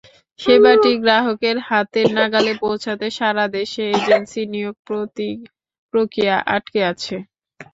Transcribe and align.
সেবাটি 0.39 0.91
গ্রাহকের 1.03 1.57
হাতের 1.67 2.07
নাগালে 2.17 2.53
পৌঁছাতে 2.63 3.07
সারা 3.17 3.45
দেশে 3.55 3.83
এজেন্সি 3.93 4.41
নিয়োগ-প্রক্রিয়া 4.53 6.35
আটকে 6.55 6.81
আছে। 6.91 7.15